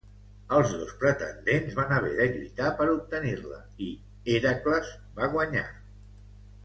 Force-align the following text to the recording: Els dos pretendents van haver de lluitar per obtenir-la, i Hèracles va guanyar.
Els 0.59 0.69
dos 0.75 0.93
pretendents 1.01 1.75
van 1.81 1.93
haver 1.97 2.09
de 2.21 2.25
lluitar 2.31 2.71
per 2.79 2.87
obtenir-la, 2.95 3.59
i 3.89 3.93
Hèracles 4.37 4.91
va 5.21 5.31
guanyar. 5.37 5.67